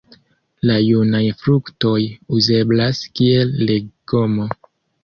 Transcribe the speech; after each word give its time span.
La 0.69 0.77
junaj 0.85 1.21
fruktoj 1.43 1.93
uzeblas 2.41 3.07
kiel 3.21 3.57
legomo. 3.71 4.53